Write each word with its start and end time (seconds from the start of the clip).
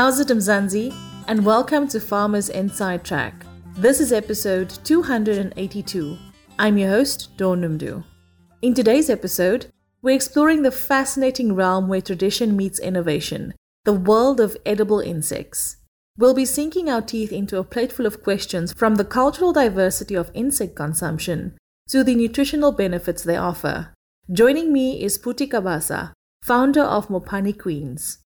How's 0.00 0.18
it, 0.18 0.28
Mzansi? 0.28 0.96
And 1.28 1.44
welcome 1.44 1.86
to 1.88 2.00
Farmers 2.00 2.48
Inside 2.48 3.04
Track. 3.04 3.44
This 3.76 4.00
is 4.00 4.14
episode 4.14 4.70
282. 4.82 6.16
I'm 6.58 6.78
your 6.78 6.88
host, 6.88 7.36
Dawn 7.36 7.60
Noemdoe. 7.60 8.02
In 8.62 8.72
today's 8.72 9.10
episode, 9.10 9.66
we're 10.00 10.14
exploring 10.14 10.62
the 10.62 10.70
fascinating 10.70 11.54
realm 11.54 11.86
where 11.86 12.00
tradition 12.00 12.56
meets 12.56 12.78
innovation, 12.78 13.52
the 13.84 13.92
world 13.92 14.40
of 14.40 14.56
edible 14.64 15.00
insects. 15.00 15.76
We'll 16.16 16.32
be 16.32 16.46
sinking 16.46 16.88
our 16.88 17.02
teeth 17.02 17.30
into 17.30 17.58
a 17.58 17.62
plateful 17.62 18.06
of 18.06 18.22
questions 18.22 18.72
from 18.72 18.94
the 18.94 19.04
cultural 19.04 19.52
diversity 19.52 20.14
of 20.14 20.30
insect 20.32 20.76
consumption 20.76 21.58
to 21.90 22.02
the 22.02 22.14
nutritional 22.14 22.72
benefits 22.72 23.22
they 23.22 23.36
offer. 23.36 23.92
Joining 24.32 24.72
me 24.72 25.04
is 25.04 25.18
Phuti 25.18 25.46
Kabasa, 25.46 26.12
founder 26.42 26.84
of 26.84 27.08
Mopani 27.08 27.52
Queens. 27.52 28.20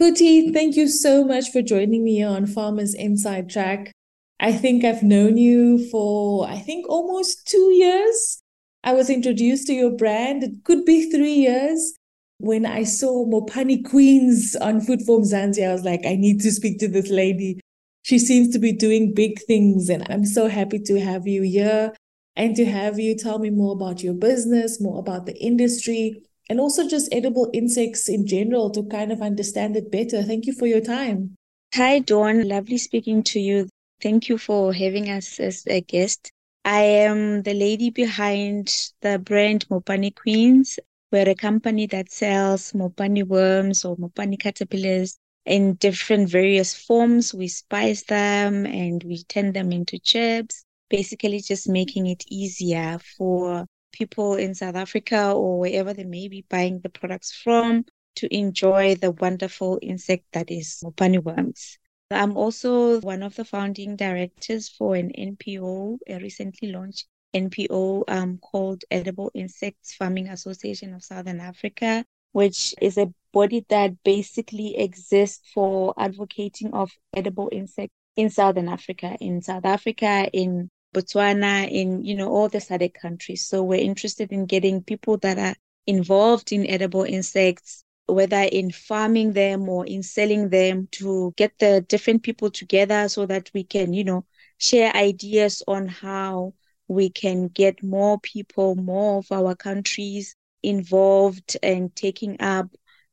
Phuti, 0.00 0.50
thank 0.50 0.76
you 0.76 0.88
so 0.88 1.24
much 1.24 1.50
for 1.50 1.60
joining 1.60 2.02
me 2.02 2.22
on 2.22 2.46
Farmers 2.46 2.94
Inside 2.94 3.50
Track. 3.50 3.92
I 4.40 4.50
think 4.50 4.82
I've 4.82 5.02
known 5.02 5.36
you 5.36 5.90
for, 5.90 6.48
I 6.48 6.56
think, 6.56 6.88
almost 6.88 7.46
two 7.46 7.70
years. 7.74 8.40
I 8.82 8.94
was 8.94 9.10
introduced 9.10 9.66
to 9.66 9.74
your 9.74 9.90
brand. 9.90 10.42
It 10.42 10.64
could 10.64 10.86
be 10.86 11.10
three 11.10 11.34
years. 11.34 11.94
When 12.38 12.64
I 12.64 12.84
saw 12.84 13.26
Mopani 13.26 13.84
Queens 13.84 14.56
on 14.56 14.80
Food 14.80 15.02
for 15.02 15.20
Mzansi, 15.20 15.68
I 15.68 15.72
was 15.74 15.84
like, 15.84 16.06
I 16.06 16.16
need 16.16 16.40
to 16.40 16.50
speak 16.50 16.78
to 16.78 16.88
this 16.88 17.10
lady. 17.10 17.60
She 18.00 18.18
seems 18.18 18.54
to 18.54 18.58
be 18.58 18.72
doing 18.72 19.12
big 19.12 19.38
things, 19.42 19.90
and 19.90 20.06
I'm 20.08 20.24
so 20.24 20.48
happy 20.48 20.78
to 20.78 20.98
have 20.98 21.26
you 21.26 21.42
here 21.42 21.92
and 22.36 22.56
to 22.56 22.64
have 22.64 22.98
you 22.98 23.18
tell 23.18 23.38
me 23.38 23.50
more 23.50 23.74
about 23.74 24.02
your 24.02 24.14
business, 24.14 24.80
more 24.80 24.98
about 24.98 25.26
the 25.26 25.36
industry, 25.36 26.22
and 26.50 26.60
also 26.60 26.86
just 26.86 27.08
edible 27.14 27.48
insects 27.54 28.08
in 28.08 28.26
general 28.26 28.70
to 28.70 28.82
kind 28.82 29.12
of 29.12 29.22
understand 29.22 29.76
it 29.76 29.90
better. 29.90 30.22
Thank 30.22 30.46
you 30.46 30.52
for 30.52 30.66
your 30.66 30.80
time. 30.80 31.36
Hi, 31.74 32.00
Dawn. 32.00 32.48
Lovely 32.48 32.76
speaking 32.76 33.22
to 33.22 33.40
you. 33.40 33.68
Thank 34.02 34.28
you 34.28 34.36
for 34.36 34.72
having 34.74 35.08
us 35.08 35.38
as 35.38 35.64
a 35.68 35.80
guest. 35.80 36.32
I 36.64 36.82
am 36.82 37.42
the 37.42 37.54
lady 37.54 37.90
behind 37.90 38.90
the 39.00 39.18
brand 39.18 39.66
Mopani 39.68 40.14
Queens. 40.14 40.78
We're 41.12 41.30
a 41.30 41.34
company 41.36 41.86
that 41.86 42.10
sells 42.10 42.72
Mopani 42.72 43.24
worms 43.24 43.84
or 43.84 43.96
Mopani 43.96 44.38
caterpillars 44.38 45.18
in 45.46 45.74
different 45.74 46.28
various 46.28 46.74
forms. 46.74 47.32
We 47.32 47.48
spice 47.48 48.02
them 48.02 48.66
and 48.66 49.02
we 49.04 49.22
turn 49.22 49.52
them 49.52 49.72
into 49.72 49.98
chips 50.00 50.64
basically 50.90 51.40
just 51.40 51.68
making 51.68 52.08
it 52.08 52.24
easier 52.28 52.98
for 53.16 53.64
people 53.92 54.34
in 54.34 54.54
South 54.54 54.76
Africa 54.76 55.32
or 55.32 55.58
wherever 55.58 55.92
they 55.92 56.04
may 56.04 56.28
be 56.28 56.44
buying 56.48 56.80
the 56.80 56.88
products 56.88 57.32
from 57.32 57.84
to 58.16 58.34
enjoy 58.34 58.94
the 58.96 59.12
wonderful 59.12 59.78
insect 59.82 60.24
that 60.32 60.50
is 60.50 60.82
Mopani 60.84 61.22
worms. 61.22 61.78
I'm 62.10 62.36
also 62.36 63.00
one 63.00 63.22
of 63.22 63.36
the 63.36 63.44
founding 63.44 63.94
directors 63.94 64.68
for 64.68 64.96
an 64.96 65.12
NPO, 65.16 65.98
a 66.08 66.18
recently 66.18 66.72
launched 66.72 67.06
NPO 67.34 68.04
um, 68.08 68.38
called 68.38 68.84
Edible 68.90 69.30
Insects 69.34 69.94
Farming 69.94 70.28
Association 70.28 70.92
of 70.94 71.04
Southern 71.04 71.40
Africa, 71.40 72.04
which 72.32 72.74
is 72.80 72.98
a 72.98 73.12
body 73.32 73.64
that 73.68 74.02
basically 74.02 74.76
exists 74.76 75.48
for 75.54 75.94
advocating 75.96 76.74
of 76.74 76.90
edible 77.14 77.48
insects 77.52 77.94
in 78.16 78.28
Southern 78.28 78.68
Africa, 78.68 79.16
in 79.20 79.40
South 79.40 79.64
Africa, 79.64 80.28
in 80.32 80.68
Botswana, 80.94 81.70
in 81.70 82.04
you 82.04 82.14
know 82.16 82.28
all 82.30 82.48
the 82.48 82.58
SADC 82.58 82.94
countries. 82.94 83.46
So 83.46 83.62
we're 83.62 83.80
interested 83.80 84.32
in 84.32 84.46
getting 84.46 84.82
people 84.82 85.16
that 85.18 85.38
are 85.38 85.54
involved 85.86 86.52
in 86.52 86.66
edible 86.66 87.04
insects, 87.04 87.84
whether 88.06 88.40
in 88.42 88.70
farming 88.70 89.32
them 89.32 89.68
or 89.68 89.86
in 89.86 90.02
selling 90.02 90.48
them, 90.50 90.88
to 90.92 91.32
get 91.36 91.58
the 91.58 91.84
different 91.88 92.22
people 92.22 92.50
together 92.50 93.08
so 93.08 93.26
that 93.26 93.50
we 93.54 93.64
can 93.64 93.92
you 93.92 94.04
know 94.04 94.24
share 94.58 94.94
ideas 94.94 95.62
on 95.66 95.86
how 95.88 96.54
we 96.88 97.08
can 97.08 97.48
get 97.48 97.82
more 97.82 98.18
people, 98.20 98.74
more 98.74 99.18
of 99.18 99.30
our 99.30 99.54
countries 99.54 100.34
involved 100.62 101.56
and 101.62 101.94
taking 101.94 102.40
up 102.40 102.68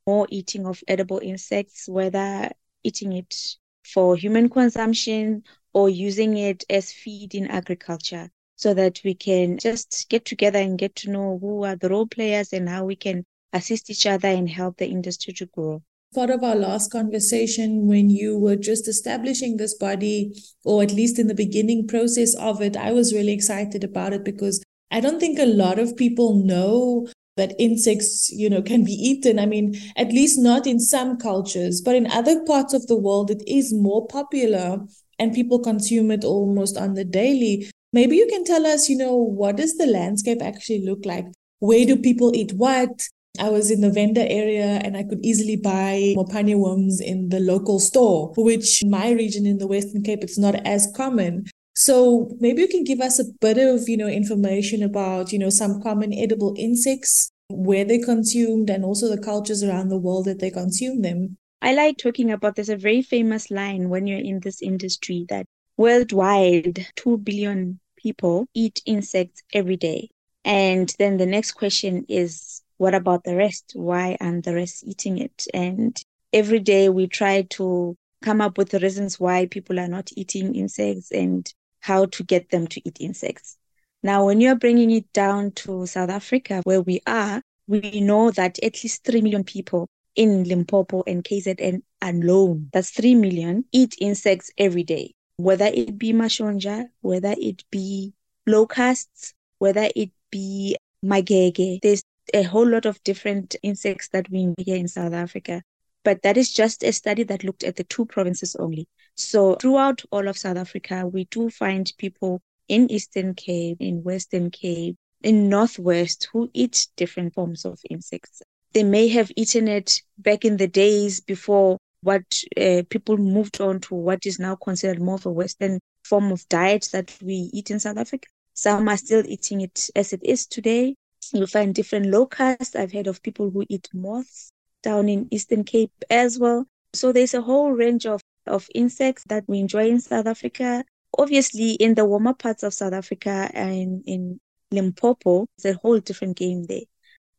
more 0.06 0.28
eating 0.30 0.66
of 0.66 0.82
edible 0.88 1.20
insects, 1.20 1.88
whether 1.88 2.50
eating 2.84 3.14
it 3.14 3.36
for 3.84 4.16
human 4.16 4.50
consumption 4.50 5.44
or 5.74 5.90
using 5.90 6.38
it 6.38 6.64
as 6.70 6.92
feed 6.92 7.36
in 7.36 7.48
agriculture 7.48 8.30
so 8.56 8.74
that 8.74 9.00
we 9.06 9.14
can 9.14 9.58
just 9.58 10.08
get 10.10 10.26
together 10.26 10.60
and 10.60 10.80
get 10.80 10.96
to 10.96 11.12
know 11.12 11.38
who 11.40 11.64
are 11.64 11.76
the 11.76 11.90
role 11.90 12.08
players 12.08 12.54
and 12.54 12.68
how 12.68 12.84
we 12.84 12.96
can 12.96 13.24
assist 13.54 13.90
each 13.90 14.06
other 14.06 14.28
and 14.28 14.50
help 14.50 14.78
the 14.78 14.88
industry 14.88 15.34
to 15.34 15.46
grow. 15.46 15.82
Part 16.16 16.30
of 16.30 16.44
our 16.44 16.56
last 16.56 16.92
conversation, 16.92 17.88
when 17.88 18.10
you 18.10 18.38
were 18.38 18.56
just 18.56 18.88
establishing 18.88 19.58
this 19.58 19.76
body, 19.76 20.34
or 20.64 20.82
at 20.82 20.92
least 20.92 21.20
in 21.20 21.28
the 21.28 21.36
beginning 21.36 21.86
process 21.88 22.34
of 22.36 22.62
it, 22.62 22.76
I 22.76 22.92
was 22.92 23.14
really 23.14 23.34
excited 23.34 23.84
about 23.84 24.14
it 24.14 24.24
because 24.24 24.64
I 24.90 25.02
don't 25.02 25.20
think 25.20 25.38
a 25.38 25.46
lot 25.46 25.80
of 25.80 25.98
people 25.98 26.34
know 26.34 27.08
that 27.36 27.54
insects 27.60 28.32
you 28.32 28.50
know 28.50 28.62
can 28.62 28.84
be 28.84 28.94
eaten 28.94 29.40
i 29.40 29.46
mean 29.46 29.80
at 29.96 30.08
least 30.08 30.40
not 30.40 30.68
in 30.68 30.80
some 30.80 31.18
cultures 31.18 31.82
but 31.82 31.96
in 31.96 32.08
other 32.08 32.44
parts 32.44 32.74
of 32.74 32.88
the 32.88 32.98
world 32.98 33.30
it 33.32 33.42
is 33.48 33.72
more 33.72 34.08
popular 34.08 34.80
and 35.20 35.34
people 35.34 35.60
consume 35.60 36.12
it 36.12 36.24
almost 36.24 36.78
on 36.78 36.94
the 36.94 37.06
daily. 37.06 37.70
Maybe 37.94 38.18
you 38.18 38.28
can 38.28 38.44
tell 38.44 38.66
us, 38.66 38.90
you 38.90 38.98
know, 38.98 39.16
what 39.16 39.58
does 39.58 39.76
the 39.76 39.88
landscape 39.88 40.42
actually 40.42 40.86
look 40.86 41.06
like? 41.06 41.26
Where 41.60 41.86
do 41.86 41.98
people 41.98 42.36
eat 42.36 42.54
what? 42.54 43.08
I 43.40 43.50
was 43.50 43.70
in 43.70 43.82
the 43.82 43.92
vendor 43.92 44.26
area 44.28 44.82
and 44.84 44.98
I 44.98 45.04
could 45.04 45.24
easily 45.24 45.56
buy 45.56 46.16
Mopani 46.18 46.58
worms 46.58 47.00
in 47.00 47.30
the 47.30 47.40
local 47.40 47.80
store, 47.80 48.34
which 48.36 48.84
my 48.86 49.12
region 49.12 49.46
in 49.46 49.60
the 49.60 49.68
Western 49.68 50.04
Cape, 50.04 50.24
it's 50.24 50.40
not 50.40 50.56
as 50.66 50.92
common. 50.96 51.46
So 51.76 52.32
maybe 52.40 52.62
you 52.62 52.68
can 52.68 52.84
give 52.84 53.00
us 53.00 53.20
a 53.20 53.26
bit 53.40 53.60
of, 53.60 53.88
you 53.88 53.98
know, 53.98 54.08
information 54.08 54.82
about, 54.82 55.32
you 55.32 55.38
know, 55.38 55.52
some 55.52 55.82
common 55.82 56.14
edible 56.14 56.56
insects, 56.58 57.30
where 57.50 57.86
they're 57.86 58.04
consumed 58.04 58.70
and 58.70 58.84
also 58.84 59.08
the 59.08 59.22
cultures 59.22 59.64
around 59.64 59.90
the 59.90 59.98
world 59.98 60.26
that 60.26 60.40
they 60.40 60.50
consume 60.50 61.02
them. 61.02 61.38
I 61.62 61.74
like 61.74 61.98
talking 61.98 62.32
about 62.32 62.56
there's 62.56 62.70
a 62.70 62.78
very 62.78 63.02
famous 63.02 63.50
line 63.50 63.90
when 63.90 64.06
you're 64.06 64.20
in 64.20 64.40
this 64.40 64.62
industry 64.62 65.26
that 65.30 65.48
worldwide 65.76 66.88
2 66.96 67.18
billion 67.18 67.80
people 67.98 68.46
eat 68.54 68.82
insects 68.86 69.42
every 69.54 69.76
day. 69.76 70.10
And 70.46 70.94
then 71.00 71.18
the 71.18 71.26
next 71.26 71.54
question 71.54 72.06
is 72.08 72.62
what 72.78 72.94
about 72.94 73.24
the 73.24 73.36
rest? 73.36 73.74
Why 73.76 74.18
aren't 74.22 74.46
the 74.46 74.54
rest 74.54 74.84
eating 74.86 75.18
it? 75.18 75.48
And 75.54 76.00
every 76.32 76.60
day 76.60 76.90
we 76.90 77.08
try 77.08 77.42
to 77.52 77.96
come 78.22 78.40
up 78.40 78.58
with 78.58 78.70
the 78.70 78.80
reasons 78.80 79.20
why 79.20 79.48
people 79.48 79.80
are 79.80 79.88
not 79.88 80.12
eating 80.16 80.56
insects 80.56 81.12
and 81.12 81.52
how 81.80 82.06
to 82.06 82.24
get 82.24 82.50
them 82.50 82.68
to 82.68 82.88
eat 82.88 82.98
insects. 83.00 83.58
Now, 84.04 84.26
when 84.26 84.42
you're 84.42 84.56
bringing 84.56 84.92
it 84.92 85.12
down 85.12 85.52
to 85.54 85.88
South 85.88 86.10
Africa, 86.10 86.62
where 86.66 86.82
we 86.82 87.02
are, 87.08 87.42
we 87.68 88.00
know 88.00 88.30
that 88.32 88.64
at 88.64 88.84
least 88.84 89.04
3 89.04 89.22
million 89.22 89.44
people 89.44 89.88
in 90.18 90.44
Limpopo 90.44 91.04
and 91.08 91.24
KZN 91.24 91.82
alone, 92.02 92.70
that's 92.74 92.90
3 92.90 93.16
million, 93.16 93.64
eat 93.72 93.96
insects 94.02 94.52
every 94.58 94.84
day, 94.84 95.14
whether 95.38 95.66
it 95.66 95.98
be 95.98 96.12
mashonja, 96.12 96.88
whether 97.02 97.36
it 97.38 97.64
be 97.72 98.14
locusts, 98.48 99.34
whether 99.60 99.88
it 99.96 100.12
be 100.32 100.76
magege. 101.06 101.80
There's 101.82 102.02
a 102.34 102.42
whole 102.44 102.68
lot 102.68 102.86
of 102.86 103.02
different 103.04 103.56
insects 103.64 104.10
that 104.10 104.30
we 104.30 104.54
here 104.58 104.76
in 104.76 104.88
South 104.88 105.14
Africa. 105.14 105.62
But 106.04 106.24
that 106.24 106.38
is 106.38 106.52
just 106.52 106.84
a 106.84 106.92
study 106.92 107.24
that 107.24 107.44
looked 107.44 107.64
at 107.64 107.76
the 107.76 107.84
two 107.84 108.06
provinces 108.06 108.56
only. 108.56 108.88
So 109.16 109.56
throughout 109.56 110.04
all 110.12 110.28
of 110.28 110.38
South 110.38 110.58
Africa, 110.58 111.06
we 111.06 111.26
do 111.26 111.50
find 111.50 111.92
people 111.98 112.42
in 112.68 112.92
Eastern 112.92 113.34
Cape, 113.36 113.78
in 113.80 114.04
Western 114.04 114.50
Cape, 114.50 114.96
in 115.22 115.50
Northwest 115.50 116.30
who 116.32 116.50
eat 116.54 116.88
different 116.96 117.34
forms 117.34 117.66
of 117.66 117.80
insects 117.90 118.42
they 118.74 118.84
may 118.84 119.08
have 119.08 119.32
eaten 119.36 119.68
it 119.68 120.02
back 120.18 120.46
in 120.46 120.58
the 120.58 120.68
days 120.68 121.20
before 121.20 121.78
what 122.02 122.44
uh, 122.58 122.84
people 122.90 123.18
moved 123.18 123.60
on 123.60 123.80
to 123.82 123.96
what 123.96 124.26
is 124.26 124.40
now 124.40 124.56
considered 124.56 125.02
more 125.02 125.16
of 125.16 125.26
a 125.26 125.32
Western 125.32 125.80
form 126.04 126.32
of 126.32 126.48
diet 126.50 126.90
that 126.94 127.16
we 127.22 127.50
eat 127.54 127.72
in 127.72 127.80
South 127.80 127.98
Africa. 127.98 128.28
Some 128.54 128.88
are 128.88 128.98
still 128.98 129.24
eating 129.26 129.62
it 129.62 129.90
as 129.96 130.14
it 130.14 130.22
is 130.24 130.46
today. 130.46 130.96
You'll 131.34 131.48
find 131.48 131.76
different 131.76 132.08
locusts. 132.08 132.76
I've 132.76 132.94
heard 132.94 133.08
of 133.08 133.22
people 133.22 133.50
who 133.50 133.66
eat 133.70 133.90
moths 133.94 134.52
down 134.84 135.10
in 135.10 135.28
Eastern 135.32 135.64
Cape 135.64 135.92
as 136.10 136.40
well. 136.40 136.66
So 136.94 137.12
there's 137.12 137.34
a 137.34 137.42
whole 137.42 137.72
range 137.72 138.06
of, 138.06 138.22
of 138.46 138.70
insects 138.74 139.26
that 139.28 139.44
we 139.48 139.60
enjoy 139.60 139.90
in 139.90 140.00
South 140.00 140.28
Africa. 140.28 140.86
Obviously, 141.18 141.72
in 141.72 141.96
the 141.96 142.06
warmer 142.06 142.34
parts 142.34 142.64
of 142.64 142.74
South 142.74 142.94
Africa 142.94 143.50
and 143.54 144.04
in 144.06 144.40
Limpopo, 144.72 145.48
it's 145.58 145.66
a 145.66 145.74
whole 145.74 146.00
different 146.00 146.38
game 146.38 146.64
there 146.64 146.82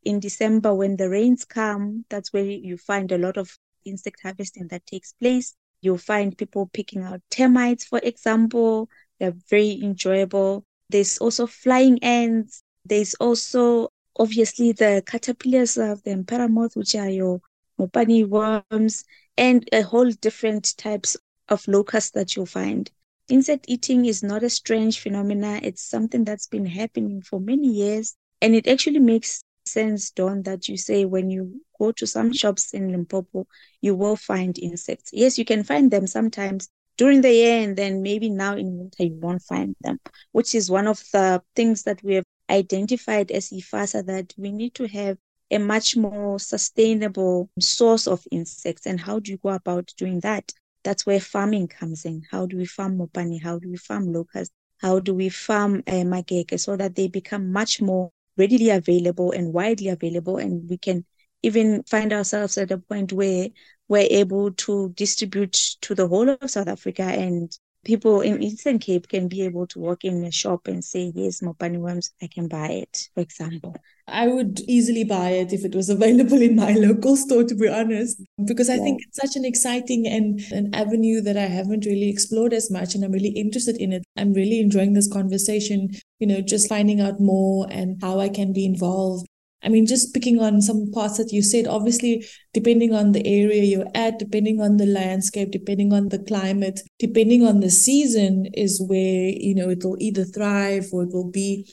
in 0.04 0.20
December, 0.20 0.74
when 0.74 0.96
the 0.96 1.08
rains 1.08 1.44
come, 1.44 2.04
that's 2.08 2.32
where 2.32 2.44
you 2.44 2.76
find 2.78 3.10
a 3.12 3.18
lot 3.18 3.36
of 3.36 3.58
insect 3.84 4.20
harvesting 4.22 4.68
that 4.68 4.86
takes 4.86 5.12
place. 5.12 5.54
You'll 5.80 5.98
find 5.98 6.36
people 6.36 6.68
picking 6.72 7.02
out 7.02 7.20
termites, 7.30 7.84
for 7.84 8.00
example. 8.02 8.88
They're 9.18 9.34
very 9.48 9.80
enjoyable. 9.82 10.64
There's 10.90 11.18
also 11.18 11.46
flying 11.46 12.02
ants. 12.02 12.62
There's 12.84 13.14
also 13.14 13.90
obviously 14.18 14.72
the 14.72 15.02
caterpillars 15.06 15.76
of 15.76 16.02
the 16.02 16.10
emperor 16.12 16.48
moth, 16.48 16.76
which 16.76 16.94
are 16.94 17.08
your 17.10 17.40
mopani 17.78 18.26
worms. 18.26 19.04
and 19.36 19.68
a 19.72 19.82
whole 19.82 20.10
different 20.10 20.76
types 20.76 21.16
of 21.48 21.66
locusts 21.68 22.10
that 22.12 22.34
you'll 22.34 22.46
find. 22.46 22.90
Insect 23.28 23.66
eating 23.68 24.04
is 24.06 24.22
not 24.22 24.42
a 24.42 24.50
strange 24.50 25.00
phenomena. 25.00 25.60
It's 25.62 25.82
something 25.82 26.24
that's 26.24 26.46
been 26.48 26.66
happening 26.66 27.22
for 27.22 27.40
many 27.40 27.68
years. 27.68 28.16
And 28.42 28.54
it 28.54 28.66
actually 28.66 28.98
makes 29.00 29.42
sense, 29.72 30.10
Dawn, 30.10 30.42
that 30.42 30.68
you 30.68 30.76
say 30.76 31.04
when 31.04 31.30
you 31.30 31.60
go 31.78 31.92
to 31.92 32.06
some 32.06 32.32
shops 32.32 32.72
in 32.72 32.92
Limpopo, 32.92 33.46
you 33.80 33.94
will 33.94 34.16
find 34.16 34.58
insects. 34.58 35.10
Yes, 35.12 35.38
you 35.38 35.44
can 35.44 35.64
find 35.64 35.90
them 35.90 36.06
sometimes 36.06 36.68
during 36.96 37.20
the 37.20 37.32
year, 37.32 37.62
and 37.62 37.76
then 37.76 38.02
maybe 38.02 38.28
now 38.30 38.56
in 38.56 38.76
winter 38.78 39.04
you 39.04 39.18
won't 39.20 39.42
find 39.42 39.74
them, 39.82 39.98
which 40.32 40.54
is 40.54 40.70
one 40.70 40.86
of 40.88 41.02
the 41.12 41.42
things 41.54 41.84
that 41.84 42.02
we 42.02 42.14
have 42.14 42.24
identified 42.50 43.30
as 43.30 43.50
IFASA 43.50 44.06
that 44.06 44.34
we 44.36 44.50
need 44.50 44.74
to 44.74 44.88
have 44.88 45.16
a 45.50 45.58
much 45.58 45.96
more 45.96 46.38
sustainable 46.38 47.48
source 47.60 48.06
of 48.06 48.24
insects. 48.30 48.86
And 48.86 49.00
how 49.00 49.18
do 49.20 49.30
you 49.30 49.38
go 49.38 49.50
about 49.50 49.92
doing 49.96 50.20
that? 50.20 50.52
That's 50.84 51.06
where 51.06 51.20
farming 51.20 51.68
comes 51.68 52.04
in. 52.04 52.22
How 52.30 52.46
do 52.46 52.56
we 52.56 52.66
farm 52.66 52.98
mopani? 52.98 53.42
How 53.42 53.58
do 53.58 53.68
we 53.70 53.76
farm 53.76 54.12
locusts? 54.12 54.54
How 54.80 55.00
do 55.00 55.14
we 55.14 55.28
farm 55.28 55.82
uh, 55.86 56.04
mageke 56.04 56.58
so 56.58 56.76
that 56.76 56.94
they 56.94 57.08
become 57.08 57.52
much 57.52 57.80
more 57.80 58.12
readily 58.38 58.70
available 58.70 59.32
and 59.32 59.52
widely 59.52 59.88
available 59.88 60.38
and 60.38 60.68
we 60.70 60.78
can 60.78 61.04
even 61.42 61.82
find 61.84 62.12
ourselves 62.12 62.56
at 62.58 62.70
a 62.70 62.78
point 62.78 63.12
where 63.12 63.48
we're 63.88 64.08
able 64.10 64.52
to 64.52 64.90
distribute 64.90 65.52
to 65.52 65.94
the 65.94 66.08
whole 66.08 66.28
of 66.28 66.50
South 66.50 66.68
Africa 66.68 67.02
and 67.02 67.56
people 67.84 68.20
in 68.20 68.42
Eastern 68.42 68.78
Cape 68.78 69.08
can 69.08 69.28
be 69.28 69.42
able 69.42 69.66
to 69.68 69.78
walk 69.78 70.04
in 70.04 70.24
a 70.24 70.32
shop 70.32 70.66
and 70.66 70.84
say, 70.84 71.12
yes, 71.14 71.40
Mopani 71.40 71.78
worms, 71.78 72.12
I 72.20 72.26
can 72.26 72.48
buy 72.48 72.68
it, 72.68 73.08
for 73.14 73.20
example. 73.20 73.76
I 74.10 74.28
would 74.28 74.60
easily 74.60 75.04
buy 75.04 75.30
it 75.30 75.52
if 75.52 75.64
it 75.64 75.74
was 75.74 75.88
available 75.88 76.40
in 76.40 76.56
my 76.56 76.72
local 76.86 77.16
store, 77.16 77.44
to 77.44 77.54
be 77.54 77.68
honest, 77.68 78.20
because 78.46 78.68
I 78.68 78.74
yeah. 78.74 78.82
think 78.82 79.00
it's 79.02 79.20
such 79.20 79.36
an 79.36 79.44
exciting 79.44 80.06
and 80.06 80.40
an 80.52 80.74
avenue 80.74 81.20
that 81.22 81.36
I 81.36 81.46
haven't 81.46 81.84
really 81.84 82.08
explored 82.08 82.52
as 82.52 82.70
much. 82.70 82.94
And 82.94 83.04
I'm 83.04 83.12
really 83.12 83.30
interested 83.30 83.76
in 83.76 83.92
it. 83.92 84.04
I'm 84.16 84.32
really 84.32 84.60
enjoying 84.60 84.94
this 84.94 85.10
conversation, 85.12 85.90
you 86.18 86.26
know, 86.26 86.40
just 86.40 86.68
finding 86.68 87.00
out 87.00 87.20
more 87.20 87.66
and 87.70 88.00
how 88.02 88.20
I 88.20 88.28
can 88.28 88.52
be 88.52 88.64
involved 88.64 89.26
I 89.62 89.68
mean, 89.68 89.86
just 89.86 90.14
picking 90.14 90.40
on 90.40 90.62
some 90.62 90.90
parts 90.92 91.16
that 91.18 91.32
you 91.32 91.42
said, 91.42 91.66
obviously, 91.66 92.24
depending 92.54 92.94
on 92.94 93.12
the 93.12 93.26
area 93.26 93.64
you're 93.64 93.90
at, 93.94 94.18
depending 94.18 94.60
on 94.60 94.76
the 94.76 94.86
landscape, 94.86 95.50
depending 95.50 95.92
on 95.92 96.08
the 96.08 96.20
climate, 96.20 96.80
depending 96.98 97.44
on 97.44 97.60
the 97.60 97.70
season, 97.70 98.46
is 98.54 98.80
where, 98.86 99.28
you 99.28 99.54
know, 99.54 99.68
it 99.68 99.82
will 99.82 99.96
either 99.98 100.24
thrive 100.24 100.86
or 100.92 101.02
it 101.02 101.12
will 101.12 101.30
be 101.30 101.68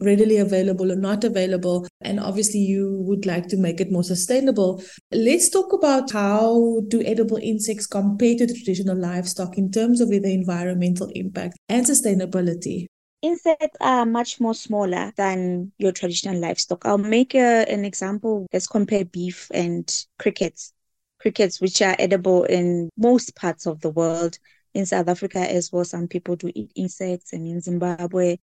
readily 0.00 0.38
available 0.38 0.90
or 0.90 0.96
not 0.96 1.24
available. 1.24 1.86
And 2.00 2.20
obviously, 2.20 2.60
you 2.60 2.96
would 3.00 3.26
like 3.26 3.48
to 3.48 3.56
make 3.56 3.80
it 3.80 3.92
more 3.92 4.04
sustainable. 4.04 4.82
Let's 5.12 5.50
talk 5.50 5.72
about 5.72 6.12
how 6.12 6.80
do 6.88 7.02
edible 7.02 7.38
insects 7.42 7.86
compare 7.86 8.36
to 8.36 8.46
traditional 8.46 8.96
livestock 8.96 9.58
in 9.58 9.70
terms 9.70 10.00
of 10.00 10.08
the 10.08 10.32
environmental 10.32 11.10
impact 11.14 11.58
and 11.68 11.84
sustainability. 11.84 12.86
Insects 13.22 13.76
are 13.80 14.06
much 14.06 14.40
more 14.40 14.54
smaller 14.54 15.12
than 15.16 15.72
your 15.78 15.92
traditional 15.92 16.38
livestock. 16.38 16.84
I'll 16.84 16.98
make 16.98 17.34
a, 17.34 17.64
an 17.68 17.84
example. 17.84 18.46
Let's 18.52 18.66
compare 18.66 19.04
beef 19.04 19.48
and 19.52 19.90
crickets. 20.18 20.72
Crickets, 21.18 21.60
which 21.60 21.80
are 21.82 21.96
edible 21.98 22.44
in 22.44 22.90
most 22.96 23.34
parts 23.34 23.66
of 23.66 23.80
the 23.80 23.90
world. 23.90 24.38
In 24.74 24.84
South 24.84 25.08
Africa 25.08 25.38
as 25.38 25.72
well, 25.72 25.84
some 25.84 26.06
people 26.06 26.36
do 26.36 26.52
eat 26.54 26.70
insects, 26.76 27.32
and 27.32 27.46
in 27.46 27.62
Zimbabwe, 27.62 28.36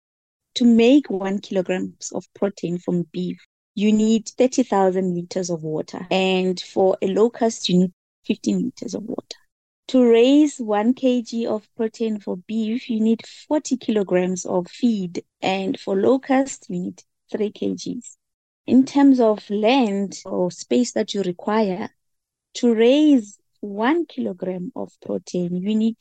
to 0.56 0.66
make 0.66 1.10
one 1.10 1.40
kilograms 1.40 2.12
of 2.14 2.26
protein 2.34 2.80
from 2.80 3.04
beef, 3.12 3.40
you 3.76 3.92
need 3.92 4.30
30,000 4.30 5.14
liters 5.16 5.50
of 5.50 5.64
water. 5.64 6.08
And 6.10 6.60
for 6.60 6.98
a 7.02 7.08
locust, 7.08 7.70
you 7.70 7.80
need 7.80 7.94
15 8.26 8.64
liters 8.64 8.96
of 8.96 9.04
water. 9.04 9.38
To 9.90 10.10
raise 10.10 10.60
1 10.60 10.94
kg 10.94 11.46
of 11.46 11.68
protein 11.76 12.20
for 12.20 12.38
beef, 12.38 12.90
you 12.90 13.00
need 13.00 13.22
40 13.48 13.78
kilograms 13.78 14.46
of 14.46 14.68
feed, 14.68 15.24
and 15.42 15.80
for 15.80 15.96
locust, 15.96 16.68
you 16.70 16.80
need 16.80 17.04
3 17.32 17.52
kgs. 17.52 18.16
In 18.66 18.86
terms 18.86 19.20
of 19.20 19.48
land 19.50 20.20
or 20.26 20.50
space 20.52 20.94
that 20.94 21.14
you 21.14 21.22
require, 21.22 21.90
to 22.56 22.74
raise 22.74 23.38
1 23.60 24.06
kilogram 24.06 24.72
of 24.76 24.92
protein, 25.02 25.58
you 25.58 25.76
need 25.76 25.98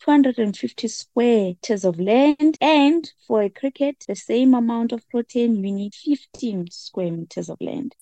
250 0.00 0.88
square 0.88 1.44
meters 1.46 1.84
of 1.84 1.98
land, 1.98 2.56
and 2.60 3.12
for 3.26 3.42
a 3.42 3.50
cricket, 3.50 4.04
the 4.06 4.14
same 4.14 4.54
amount 4.54 4.92
of 4.92 5.08
protein, 5.08 5.56
you 5.56 5.72
need 5.72 5.94
15 5.94 6.70
square 6.70 7.10
meters 7.10 7.48
of 7.50 7.60
land. 7.60 7.94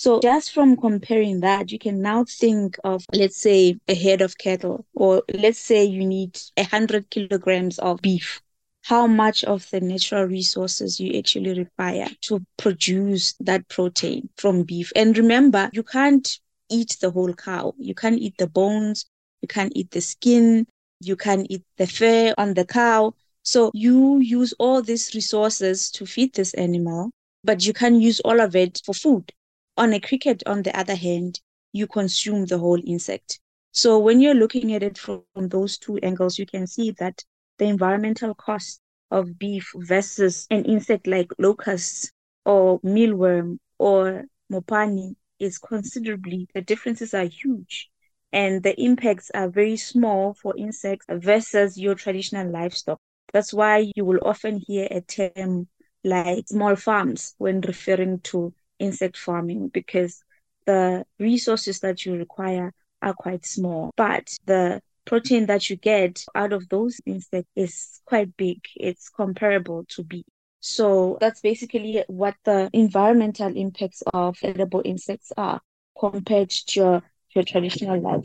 So 0.00 0.18
just 0.18 0.52
from 0.54 0.78
comparing 0.78 1.40
that, 1.40 1.70
you 1.70 1.78
can 1.78 2.00
now 2.00 2.24
think 2.24 2.78
of, 2.84 3.04
let's 3.12 3.36
say, 3.36 3.78
a 3.86 3.94
head 3.94 4.22
of 4.22 4.38
cattle, 4.38 4.86
or 4.94 5.22
let's 5.30 5.58
say 5.58 5.84
you 5.84 6.06
need 6.06 6.40
100 6.56 7.10
kilograms 7.10 7.78
of 7.78 8.00
beef. 8.00 8.40
How 8.82 9.06
much 9.06 9.44
of 9.44 9.68
the 9.68 9.82
natural 9.82 10.24
resources 10.24 11.00
you 11.00 11.18
actually 11.18 11.52
require 11.52 12.08
to 12.22 12.40
produce 12.56 13.34
that 13.40 13.68
protein 13.68 14.30
from 14.38 14.62
beef. 14.62 14.90
And 14.96 15.18
remember, 15.18 15.68
you 15.74 15.82
can't 15.82 16.26
eat 16.70 16.96
the 17.02 17.10
whole 17.10 17.34
cow. 17.34 17.74
You 17.76 17.94
can't 17.94 18.18
eat 18.18 18.38
the 18.38 18.46
bones. 18.46 19.04
You 19.42 19.48
can't 19.48 19.72
eat 19.76 19.90
the 19.90 20.00
skin. 20.00 20.66
You 21.00 21.14
can't 21.14 21.46
eat 21.50 21.64
the 21.76 21.86
fur 21.86 22.32
on 22.38 22.54
the 22.54 22.64
cow. 22.64 23.12
So 23.42 23.70
you 23.74 24.18
use 24.20 24.54
all 24.58 24.80
these 24.80 25.14
resources 25.14 25.90
to 25.90 26.06
feed 26.06 26.32
this 26.32 26.54
animal, 26.54 27.10
but 27.44 27.66
you 27.66 27.74
can't 27.74 28.00
use 28.00 28.20
all 28.20 28.40
of 28.40 28.56
it 28.56 28.80
for 28.86 28.94
food. 28.94 29.30
On 29.76 29.92
a 29.92 30.00
cricket, 30.00 30.42
on 30.46 30.62
the 30.62 30.76
other 30.78 30.94
hand, 30.94 31.40
you 31.72 31.86
consume 31.86 32.46
the 32.46 32.58
whole 32.58 32.80
insect. 32.86 33.40
So 33.72 33.98
when 33.98 34.20
you're 34.20 34.34
looking 34.34 34.72
at 34.74 34.82
it 34.82 34.98
from 34.98 35.24
those 35.24 35.78
two 35.78 35.98
angles, 35.98 36.16
you 36.16 36.22
can 36.24 36.46
see 36.66 36.72
that 36.72 37.24
the 37.36 37.44
environmental 37.48 38.34
cost 38.34 38.80
of 39.10 39.38
beef 39.38 39.70
versus 39.74 40.46
an 40.50 40.64
insect 40.64 41.06
like 41.06 41.30
locusts 41.38 42.10
or 42.44 42.80
mealworm 42.80 43.58
or 43.78 44.24
mopani 44.50 45.16
is 45.38 45.58
considerably, 45.58 46.48
the 46.54 46.60
differences 46.62 47.14
are 47.14 47.24
huge. 47.24 47.90
And 48.32 48.62
the 48.62 48.78
impacts 48.80 49.30
are 49.34 49.48
very 49.48 49.76
small 49.76 50.34
for 50.34 50.54
insects 50.56 51.06
versus 51.08 51.78
your 51.78 51.94
traditional 51.94 52.50
livestock. 52.50 52.98
That's 53.32 53.52
why 53.52 53.90
you 53.94 54.04
will 54.04 54.20
often 54.22 54.58
hear 54.58 54.88
a 54.90 55.00
term 55.00 55.68
like 56.04 56.48
small 56.48 56.76
farms 56.76 57.34
when 57.38 57.60
referring 57.60 58.20
to 58.20 58.54
insect 58.80 59.16
farming 59.16 59.68
because 59.68 60.22
the 60.66 61.04
resources 61.18 61.80
that 61.80 62.04
you 62.04 62.14
require 62.14 62.72
are 63.02 63.14
quite 63.14 63.46
small, 63.46 63.90
but 63.96 64.36
the 64.44 64.80
protein 65.04 65.46
that 65.46 65.70
you 65.70 65.76
get 65.76 66.24
out 66.34 66.52
of 66.52 66.68
those 66.68 67.00
insects 67.06 67.50
is 67.56 68.00
quite 68.04 68.36
big. 68.36 68.60
It's 68.76 69.08
comparable 69.08 69.84
to 69.90 70.04
beef. 70.04 70.24
So 70.60 71.16
that's 71.20 71.40
basically 71.40 72.04
what 72.06 72.34
the 72.44 72.68
environmental 72.72 73.56
impacts 73.56 74.02
of 74.12 74.38
edible 74.42 74.82
insects 74.84 75.32
are 75.36 75.60
compared 75.98 76.50
to 76.50 76.80
your, 76.80 77.02
your 77.34 77.44
traditional 77.44 78.00
life. 78.00 78.24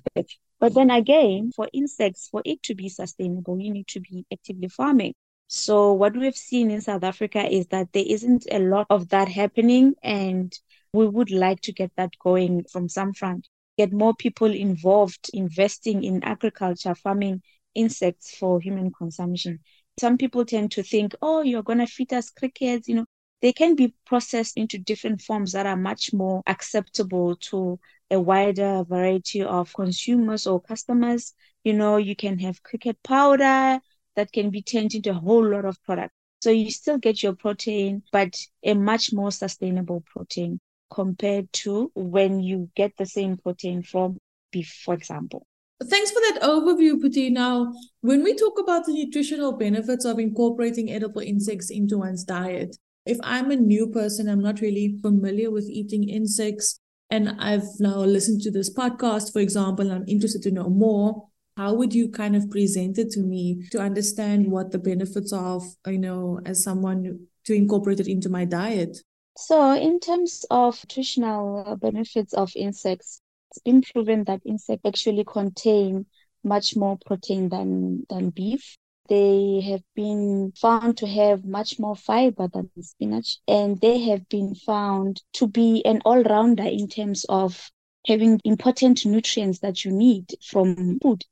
But 0.60 0.74
then 0.74 0.90
again, 0.90 1.52
for 1.56 1.70
insects, 1.74 2.30
for 2.30 2.42
it 2.46 2.62
to 2.64 2.76
be 2.76 2.90
sustainable, 2.90 3.60
you 3.60 3.72
need 3.72 3.88
to 3.88 4.00
be 4.02 4.26
actively 4.32 4.68
farming. 4.68 5.14
So 5.48 5.94
what 5.94 6.16
we've 6.16 6.36
seen 6.36 6.72
in 6.72 6.82
South 6.82 7.04
Africa 7.04 7.48
is 7.50 7.68
that 7.68 7.94
there 7.94 8.06
isn't 8.06 8.48
a 8.52 8.60
lot 8.60 8.88
of 8.90 9.10
that 9.10 9.28
happening 9.28 9.96
and 10.04 10.54
we 10.94 11.08
would 11.08 11.32
like 11.32 11.62
to 11.62 11.74
get 11.74 11.92
that 11.98 12.12
going 12.20 12.64
from 12.72 12.90
some 12.90 13.14
front. 13.14 13.48
Get 13.78 13.92
more 13.92 14.14
people 14.16 14.52
involved 14.54 15.30
investing 15.34 16.04
in 16.04 16.24
agriculture, 16.24 16.96
farming 16.96 17.42
insects 17.76 18.36
for 18.36 18.60
human 18.60 18.92
consumption. 18.92 19.60
Some 20.00 20.18
people 20.18 20.46
tend 20.46 20.72
to 20.72 20.84
think, 20.84 21.14
oh, 21.22 21.42
you're 21.42 21.64
going 21.64 21.80
to 21.80 21.88
feed 21.88 22.14
us 22.14 22.30
crickets, 22.30 22.88
you 22.88 22.96
know, 22.96 23.06
they 23.42 23.54
can 23.54 23.76
be 23.76 23.94
processed 24.06 24.58
into 24.58 24.78
different 24.78 25.22
forms 25.22 25.52
that 25.52 25.66
are 25.66 25.78
much 25.78 26.14
more 26.14 26.42
acceptable 26.48 27.36
to 27.36 27.80
a 28.10 28.20
wider 28.20 28.84
variety 28.88 29.44
of 29.44 29.74
consumers 29.74 30.48
or 30.48 30.62
customers. 30.62 31.34
You 31.64 31.74
know, 31.74 31.98
you 31.98 32.16
can 32.16 32.40
have 32.40 32.64
cricket 32.64 32.98
powder, 33.04 33.80
that 34.16 34.32
can 34.32 34.50
be 34.50 34.62
turned 34.62 34.94
into 34.94 35.12
a 35.12 35.14
whole 35.14 35.46
lot 35.46 35.66
of 35.66 35.82
product. 35.84 36.14
So 36.42 36.50
you 36.52 36.70
still 36.72 36.98
get 36.98 37.24
your 37.24 37.34
protein, 37.34 38.04
but 38.12 38.36
a 38.64 38.74
much 38.74 39.12
more 39.14 39.32
sustainable 39.32 40.04
protein 40.14 40.60
compared 40.94 41.52
to 41.54 41.92
when 41.96 42.40
you 42.40 42.70
get 42.76 42.96
the 42.98 43.06
same 43.06 43.38
protein 43.38 43.82
from 43.82 44.18
beef, 44.52 44.82
for 44.86 44.94
example. 44.94 45.48
Thanks 45.84 46.12
for 46.12 46.22
that 46.22 46.40
overview, 46.42 47.02
Phuti. 47.02 47.32
Now, 47.32 47.74
when 48.02 48.24
we 48.24 48.34
talk 48.34 48.60
about 48.60 48.86
the 48.86 48.94
nutritional 48.94 49.54
benefits 49.54 50.06
of 50.06 50.20
incorporating 50.20 50.92
edible 50.92 51.22
insects 51.22 51.70
into 51.70 51.98
one's 51.98 52.24
diet, 52.24 52.78
if 53.06 53.18
I'm 53.24 53.52
a 53.52 53.56
new 53.56 53.88
person, 53.88 54.30
I'm 54.30 54.42
not 54.42 54.62
really 54.62 54.98
familiar 55.02 55.52
with 55.52 55.70
eating 55.70 56.08
insects, 56.08 56.80
and 57.10 57.36
I've 57.40 57.68
now 57.80 57.98
listened 57.98 58.42
to 58.44 58.52
this 58.52 58.74
podcast, 58.74 59.34
for 59.34 59.40
example, 59.40 59.86
and 59.86 59.94
I'm 59.94 60.08
interested 60.08 60.42
to 60.44 60.52
know 60.52 60.70
more, 60.70 61.28
how 61.58 61.74
would 61.74 61.94
you 61.94 62.10
kind 62.10 62.36
of 62.36 62.50
present 62.50 62.98
it 62.98 63.10
to 63.12 63.22
me 63.22 63.68
to 63.72 63.80
understand 63.80 64.52
what 64.52 64.72
the 64.72 64.80
benefits 64.80 65.32
of 65.34 65.64
you 65.88 65.98
know 65.98 66.40
as 66.46 66.64
someone 66.64 67.20
to 67.46 67.54
incorporate 67.54 68.00
it 68.00 68.08
into 68.08 68.30
my 68.30 68.46
diet 68.46 68.98
so 69.38 69.74
in 69.74 70.00
terms 70.00 70.46
of 70.50 70.82
nutritional 70.84 71.78
benefits 71.82 72.34
of 72.34 72.52
insects 72.56 73.22
It's 73.52 73.64
been 73.64 73.82
proven 73.82 74.26
that 74.26 74.42
insects 74.46 74.86
actually 74.86 75.24
contain 75.24 76.06
much 76.44 76.76
more 76.76 76.98
protein 77.06 77.50
than, 77.50 78.06
than 78.10 78.30
beef. 78.30 78.78
They 79.08 79.62
have 79.70 79.82
been 79.96 80.52
found 80.56 80.98
to 80.98 81.08
have 81.08 81.46
much 81.46 81.80
more 81.80 81.96
fiber 81.96 82.48
than 82.48 82.70
spinach, 82.82 83.38
and 83.48 83.80
they 83.80 84.00
have 84.10 84.28
been 84.30 84.56
found 84.56 85.22
to 85.34 85.48
be 85.48 85.86
an 85.86 86.02
all 86.04 86.22
rounder 86.24 86.64
in 86.64 86.88
terms 86.88 87.26
of 87.30 87.72
having 88.08 88.42
important 88.44 89.06
nutrients 89.06 89.60
that 89.60 89.86
you 89.86 89.92
need 89.92 90.26
from 90.44 91.00
food. 91.00 91.24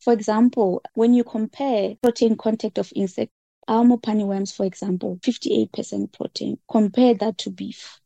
For 0.00 0.12
example, 0.12 0.82
when 0.94 1.14
you 1.14 1.24
compare 1.24 1.96
protein 2.02 2.36
content 2.36 2.78
of 2.78 2.92
insect, 2.94 3.32
mopani 3.68 4.24
worms, 4.24 4.52
for 4.52 4.64
example, 4.64 5.18
58% 5.22 6.12
protein, 6.12 6.58
compare 6.68 7.14
that 7.14 7.38
to 7.38 7.50
beef 7.50 8.00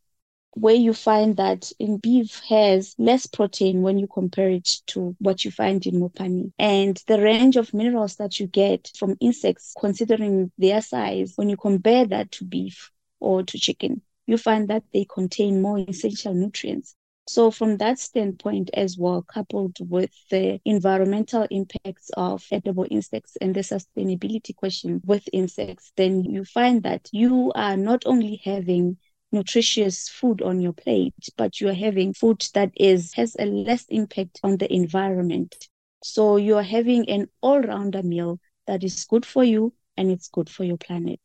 where 0.55 0.75
you 0.75 0.93
find 0.93 1.37
that 1.37 1.71
in 1.79 1.99
beef 1.99 2.41
has 2.49 2.95
less 2.99 3.27
protein 3.27 3.83
when 3.83 3.99
you 3.99 4.07
compare 4.07 4.51
it 4.51 4.69
to 4.87 5.15
what 5.21 5.45
you 5.45 5.51
find 5.51 5.87
in 5.87 5.95
mopani. 5.95 6.53
And 6.59 7.01
the 7.07 7.21
range 7.21 7.57
of 7.57 7.73
minerals 7.73 8.17
that 8.17 8.41
you 8.41 8.47
get 8.47 8.91
from 8.97 9.17
insects, 9.21 9.75
considering 9.79 10.51
their 10.59 10.83
size, 10.83 11.35
when 11.37 11.49
you 11.49 11.57
compare 11.57 12.07
that 12.07 12.33
to 12.33 12.45
beef 12.45 12.91
or 13.21 13.43
to 13.45 13.59
chicken, 13.59 14.03
you 14.27 14.37
find 14.37 14.69
that 14.69 14.83
they 14.93 15.05
contain 15.05 15.63
more 15.63 15.79
essential 15.79 16.35
nutrients. 16.35 16.95
So, 17.33 17.53
from 17.53 17.77
that 17.77 18.01
standpoint, 18.01 18.71
as 18.75 18.99
well, 18.99 19.23
coupled 19.23 19.77
with 19.89 20.11
the 20.31 20.61
environmental 20.65 21.47
impacts 21.49 22.11
of 22.17 22.45
edible 22.51 22.89
insects 22.91 23.37
and 23.41 23.55
the 23.55 23.61
sustainability 23.61 24.57
question 24.57 25.01
with 25.05 25.29
insects, 25.33 25.93
then 25.97 26.25
you 26.25 26.45
find 26.45 26.83
that 26.83 27.09
you 27.13 27.53
are 27.55 27.77
not 27.77 28.03
only 28.05 28.43
having 28.45 28.97
nutritious 29.31 30.09
food 30.09 30.43
on 30.43 30.61
your 30.61 30.73
plate, 30.73 31.15
but 31.37 31.61
you're 31.61 31.73
having 31.73 32.15
food 32.15 32.45
that 32.55 32.73
is 32.75 33.15
has 33.15 33.37
a 33.39 33.47
less 33.47 33.85
impact 33.91 34.41
on 34.43 34.57
the 34.57 34.73
environment. 34.75 35.55
So 36.03 36.37
you're 36.37 36.65
having 36.65 37.09
an 37.09 37.29
all-rounder 37.43 38.03
meal 38.03 38.41
that 38.67 38.83
is 38.83 39.05
good 39.05 39.25
for 39.25 39.45
you 39.45 39.73
and 39.97 40.11
it's 40.11 40.27
good 40.27 40.51
for 40.51 40.65
your 40.65 40.79
planet. 40.79 41.21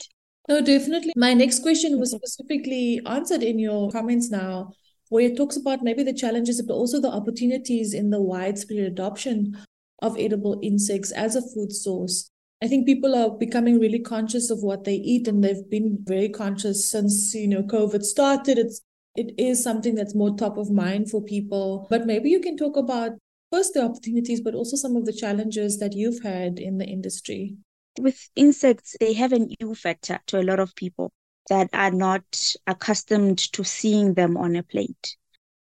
No, 0.47 0.61
definitely. 0.61 1.13
My 1.15 1.33
next 1.33 1.63
question 1.63 1.99
was 1.99 2.11
specifically 2.11 3.01
answered 3.07 3.41
in 3.41 3.57
your 3.57 3.89
comments 3.89 4.29
now, 4.29 4.73
where 5.09 5.25
it 5.25 5.37
talks 5.37 5.57
about 5.57 5.83
maybe 5.83 6.03
the 6.03 6.13
challenges, 6.13 6.61
but 6.61 6.73
also 6.73 6.99
the 6.99 7.11
opportunities 7.11 7.93
in 7.93 8.09
the 8.09 8.21
widespread 8.21 8.79
adoption 8.79 9.57
of 10.01 10.17
edible 10.17 10.59
insects 10.61 11.11
as 11.11 11.35
a 11.35 11.41
food 11.41 11.71
source. 11.71 12.29
I 12.63 12.67
think 12.67 12.85
people 12.85 13.15
are 13.15 13.37
becoming 13.37 13.79
really 13.79 13.99
conscious 13.99 14.49
of 14.49 14.63
what 14.63 14.83
they 14.83 14.95
eat, 14.95 15.27
and 15.27 15.43
they've 15.43 15.69
been 15.69 15.99
very 16.03 16.29
conscious 16.29 16.89
since 16.89 17.33
you 17.33 17.47
know 17.47 17.63
COVID 17.63 18.03
started. 18.03 18.57
It's 18.57 18.81
it 19.15 19.33
is 19.37 19.63
something 19.63 19.95
that's 19.95 20.15
more 20.15 20.35
top 20.35 20.57
of 20.57 20.71
mind 20.71 21.09
for 21.09 21.21
people. 21.21 21.87
But 21.89 22.05
maybe 22.05 22.29
you 22.29 22.39
can 22.39 22.57
talk 22.57 22.75
about 22.75 23.11
first 23.51 23.73
the 23.73 23.83
opportunities, 23.83 24.41
but 24.41 24.55
also 24.55 24.75
some 24.75 24.95
of 24.95 25.05
the 25.05 25.13
challenges 25.13 25.79
that 25.79 25.93
you've 25.93 26.21
had 26.23 26.59
in 26.59 26.77
the 26.77 26.85
industry. 26.85 27.55
With 27.99 28.29
insects, 28.35 28.95
they 28.99 29.13
have 29.13 29.31
an 29.31 29.49
ew 29.59 29.73
factor 29.75 30.19
to 30.27 30.39
a 30.39 30.43
lot 30.43 30.59
of 30.59 30.75
people 30.75 31.13
that 31.49 31.69
are 31.73 31.91
not 31.91 32.23
accustomed 32.67 33.37
to 33.53 33.63
seeing 33.63 34.13
them 34.13 34.37
on 34.37 34.55
a 34.55 34.63
plate. 34.63 35.15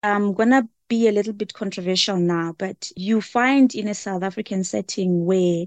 I'm 0.04 0.34
gonna 0.34 0.68
be 0.88 1.08
a 1.08 1.12
little 1.12 1.34
bit 1.34 1.54
controversial 1.54 2.18
now, 2.18 2.54
but 2.58 2.92
you 2.96 3.22
find 3.22 3.74
in 3.76 3.88
a 3.88 3.94
South 3.94 4.24
African 4.24 4.64
setting 4.64 5.26
where 5.26 5.66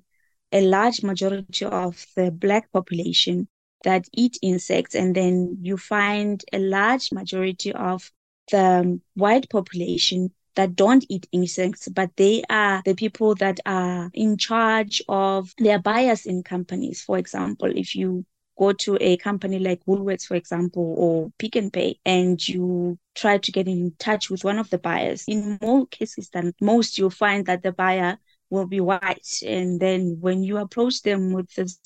a 0.52 0.60
large 0.60 1.02
majority 1.02 1.64
of 1.64 2.06
the 2.16 2.30
black 2.30 2.70
population 2.72 3.48
that 3.84 4.08
eat 4.12 4.38
insects 4.42 4.94
and 4.94 5.14
then 5.14 5.58
you 5.62 5.76
find 5.76 6.44
a 6.52 6.58
large 6.58 7.12
majority 7.12 7.72
of 7.72 8.10
the 8.50 9.00
white 9.14 9.48
population 9.50 10.32
that 10.54 10.76
don't 10.76 11.04
eat 11.08 11.26
insects, 11.32 11.88
but 11.88 12.10
they 12.16 12.42
are 12.50 12.82
the 12.84 12.94
people 12.94 13.34
that 13.36 13.58
are 13.64 14.10
in 14.12 14.36
charge 14.36 15.02
of 15.08 15.54
their 15.58 15.78
bias 15.78 16.26
in 16.26 16.42
companies. 16.42 17.02
For 17.02 17.16
example, 17.18 17.72
if 17.74 17.94
you 17.96 18.26
go 18.58 18.72
to 18.72 18.98
a 19.00 19.16
company 19.16 19.58
like 19.58 19.84
Woolworths, 19.86 20.26
for 20.26 20.34
example, 20.34 20.94
or 20.96 21.32
Pick 21.38 21.56
and 21.56 21.72
Pay, 21.72 21.98
and 22.04 22.46
you 22.46 22.98
try 23.14 23.38
to 23.38 23.52
get 23.52 23.68
in 23.68 23.94
touch 23.98 24.30
with 24.30 24.44
one 24.44 24.58
of 24.58 24.70
the 24.70 24.78
buyers, 24.78 25.24
in 25.26 25.58
more 25.62 25.86
cases 25.86 26.28
than 26.30 26.54
most, 26.60 26.98
you'll 26.98 27.10
find 27.10 27.46
that 27.46 27.62
the 27.62 27.72
buyer 27.72 28.18
will 28.50 28.66
be 28.66 28.80
white. 28.80 29.42
And 29.46 29.80
then 29.80 30.18
when 30.20 30.42
you 30.42 30.58
approach 30.58 31.02
them 31.02 31.32
with 31.32 31.52
this, 31.54 31.78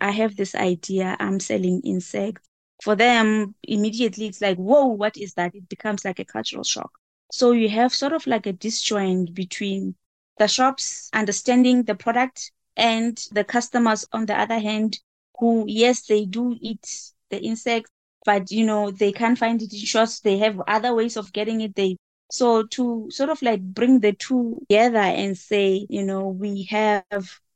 I 0.00 0.10
have 0.10 0.36
this 0.36 0.54
idea, 0.54 1.16
I'm 1.18 1.40
selling 1.40 1.80
insects. 1.84 2.46
For 2.82 2.96
them, 2.96 3.54
immediately 3.62 4.26
it's 4.26 4.40
like, 4.40 4.56
whoa, 4.56 4.86
what 4.86 5.16
is 5.16 5.34
that? 5.34 5.54
It 5.54 5.68
becomes 5.68 6.04
like 6.04 6.18
a 6.18 6.24
cultural 6.24 6.64
shock. 6.64 6.90
So 7.32 7.52
you 7.52 7.68
have 7.68 7.92
sort 7.92 8.12
of 8.12 8.26
like 8.26 8.46
a 8.46 8.52
disjoint 8.52 9.34
between 9.34 9.94
the 10.38 10.48
shops 10.48 11.10
understanding 11.12 11.82
the 11.82 11.94
product 11.94 12.50
and 12.76 13.16
the 13.32 13.44
customers 13.44 14.06
on 14.12 14.26
the 14.26 14.38
other 14.38 14.58
hand, 14.58 14.98
who, 15.40 15.64
yes, 15.66 16.06
they 16.06 16.26
do 16.26 16.56
eat 16.60 16.86
the 17.30 17.40
insects, 17.42 17.90
but 18.24 18.50
you 18.50 18.64
know, 18.66 18.90
they 18.90 19.12
can't 19.12 19.38
find 19.38 19.62
it 19.62 19.72
in 19.72 19.80
shops. 19.80 20.20
They 20.20 20.38
have 20.38 20.60
other 20.68 20.94
ways 20.94 21.16
of 21.16 21.32
getting 21.32 21.60
it. 21.62 21.74
They 21.74 21.96
so 22.32 22.62
to 22.64 23.08
sort 23.10 23.30
of 23.30 23.42
like 23.42 23.60
bring 23.60 24.00
the 24.00 24.12
two 24.12 24.56
together 24.60 24.98
and 24.98 25.36
say, 25.36 25.86
you 25.90 26.04
know, 26.04 26.28
we 26.28 26.64
have 26.64 27.04